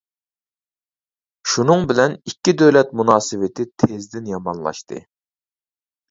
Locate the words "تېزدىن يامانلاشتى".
3.83-4.99